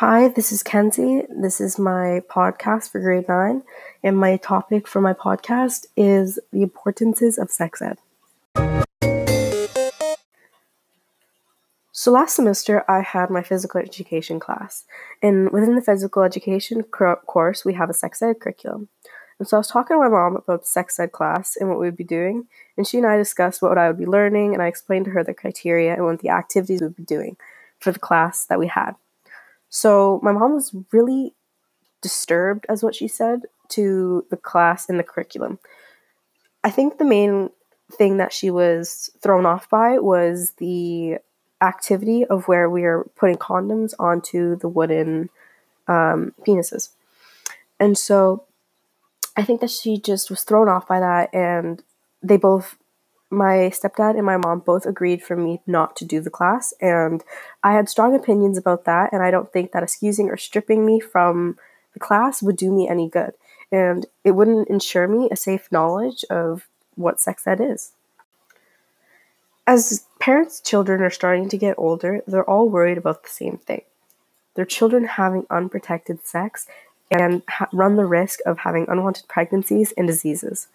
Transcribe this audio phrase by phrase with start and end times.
[0.00, 1.22] Hi, this is Kenzie.
[1.30, 3.62] This is my podcast for grade 9,
[4.02, 7.96] and my topic for my podcast is the importances of sex ed.
[11.92, 14.84] So last semester I had my physical education class,
[15.22, 18.90] and within the physical education course we have a sex ed curriculum.
[19.38, 21.78] And so I was talking to my mom about the sex ed class and what
[21.78, 24.62] we would be doing, and she and I discussed what I would be learning, and
[24.62, 27.38] I explained to her the criteria and what the activities we would be doing
[27.80, 28.92] for the class that we had.
[29.68, 31.34] So my mom was really
[32.02, 35.58] disturbed, as what she said, to the class and the curriculum.
[36.62, 37.50] I think the main
[37.92, 41.18] thing that she was thrown off by was the
[41.60, 45.30] activity of where we are putting condoms onto the wooden
[45.88, 46.90] um, penises.
[47.78, 48.44] And so
[49.36, 51.82] I think that she just was thrown off by that, and
[52.22, 52.76] they both
[53.30, 57.24] my stepdad and my mom both agreed for me not to do the class and
[57.64, 61.00] i had strong opinions about that and i don't think that excusing or stripping me
[61.00, 61.58] from
[61.92, 63.32] the class would do me any good
[63.72, 67.92] and it wouldn't ensure me a safe knowledge of what sex ed is.
[69.66, 73.82] As parents children are starting to get older they're all worried about the same thing.
[74.54, 76.66] Their children having unprotected sex
[77.10, 80.68] and ha- run the risk of having unwanted pregnancies and diseases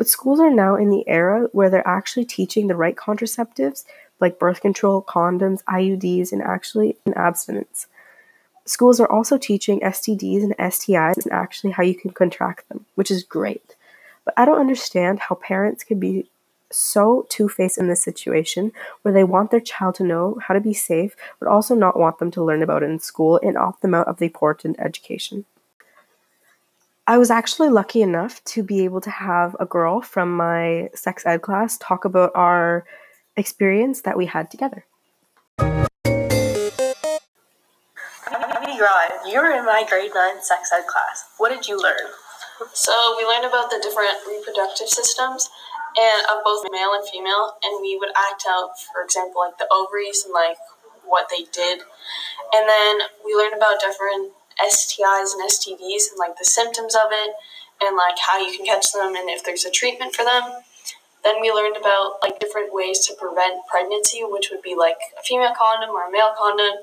[0.00, 3.84] but schools are now in the era where they're actually teaching the right contraceptives
[4.18, 7.86] like birth control, condoms, IUDs, and actually in abstinence.
[8.64, 13.10] Schools are also teaching STDs and STIs and actually how you can contract them, which
[13.10, 13.76] is great.
[14.24, 16.30] But I don't understand how parents can be
[16.70, 20.60] so two faced in this situation where they want their child to know how to
[20.60, 23.82] be safe, but also not want them to learn about it in school and opt
[23.82, 25.44] them out of the important education.
[27.10, 31.26] I was actually lucky enough to be able to have a girl from my sex
[31.26, 32.86] ed class talk about our
[33.36, 34.86] experience that we had together.
[39.26, 41.24] you were in my grade 9 sex ed class.
[41.38, 42.14] What did you learn?
[42.74, 45.50] So, we learned about the different reproductive systems
[45.98, 49.66] and of both male and female, and we would act out, for example, like the
[49.72, 50.58] ovaries and like
[51.04, 51.82] what they did.
[52.54, 54.30] And then we learned about different
[54.68, 57.34] STIs and STDs and like the symptoms of it
[57.80, 60.42] and like how you can catch them and if there's a treatment for them.
[61.22, 65.22] Then we learned about like different ways to prevent pregnancy, which would be like a
[65.22, 66.80] female condom or a male condom.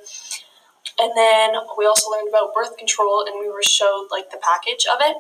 [0.99, 4.85] And then we also learned about birth control and we were showed like the package
[4.91, 5.17] of it.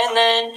[0.00, 0.54] And then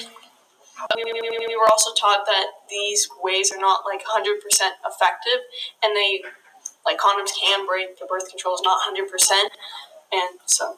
[0.95, 4.39] we, we were also taught that these ways are not like 100%
[4.85, 5.41] effective
[5.83, 6.23] and they
[6.85, 9.31] like condoms can break, the birth control is not 100%.
[10.13, 10.77] And so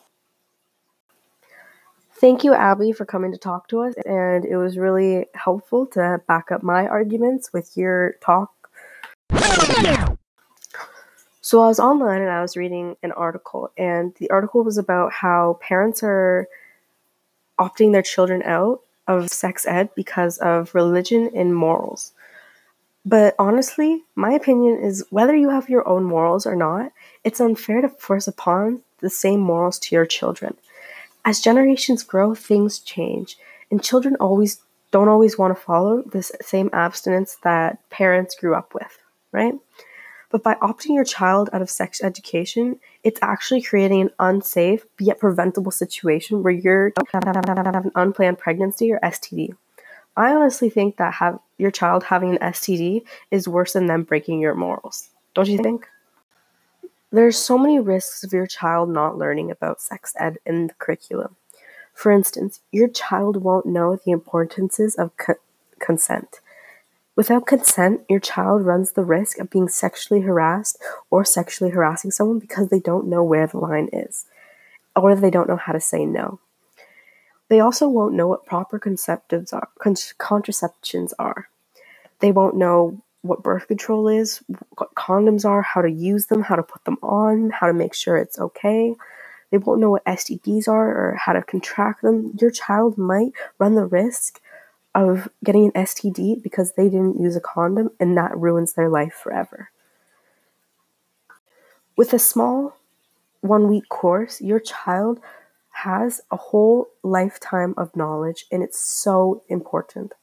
[2.24, 3.96] Thank you, Abby, for coming to talk to us.
[4.06, 8.54] And it was really helpful to back up my arguments with your talk.
[11.42, 15.12] So I was online and I was reading an article, and the article was about
[15.12, 16.48] how parents are
[17.60, 22.14] opting their children out of sex ed because of religion and morals.
[23.06, 26.94] But honestly, my opinion is whether you have your own morals or not,
[27.26, 30.56] it's unfair to force upon the same morals to your children
[31.26, 33.38] as generations grow, things change,
[33.72, 34.62] and children always
[34.92, 39.00] don't always want to follow this same abstinence that parents grew up with,
[39.32, 39.56] right?
[40.30, 45.20] But by opting your child out of sex education, it's actually creating an unsafe yet
[45.20, 49.56] preventable situation where you're have an unplanned pregnancy or STD.
[50.16, 54.40] I honestly think that have your child having an STD is worse than them breaking
[54.42, 55.10] your morals.
[55.34, 55.88] Don't you think?
[57.14, 61.36] There's so many risks of your child not learning about sex ed in the curriculum.
[61.94, 65.36] For instance, your child won't know the importances of co-
[65.78, 66.40] consent.
[67.16, 70.80] Without consent, your child runs the risk of being sexually harassed
[71.12, 74.26] or sexually harassing someone because they don't know where the line is
[74.96, 76.40] or they don't know how to say no.
[77.48, 81.48] They also won't know what proper conceptives are, con- contraceptions are.
[82.22, 84.44] They won't know what birth control is,
[84.78, 87.96] what condoms are, how to use them, how to put them on, how to make
[87.96, 88.94] sure it's okay.
[89.50, 92.38] They won't know what STDs are or how to contract them.
[92.40, 94.42] Your child might run the risk
[94.94, 99.14] of getting an STD because they didn't use a condom, and that ruins their life
[99.14, 99.70] forever.
[101.96, 102.78] With a small
[103.42, 105.20] one week course, your child
[105.72, 110.14] has a whole lifetime of knowledge, and it's so important.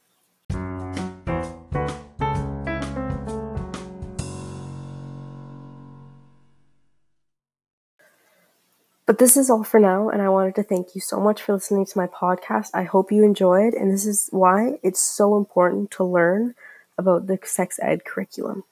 [9.11, 11.51] But this is all for now, and I wanted to thank you so much for
[11.51, 12.69] listening to my podcast.
[12.73, 16.55] I hope you enjoyed, and this is why it's so important to learn
[16.97, 18.63] about the sex ed curriculum.